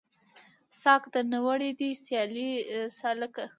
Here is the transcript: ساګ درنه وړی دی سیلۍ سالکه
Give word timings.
ساګ 0.81 1.03
درنه 1.13 1.39
وړی 1.45 1.71
دی 1.79 1.89
سیلۍ 2.03 2.51
سالکه 2.99 3.45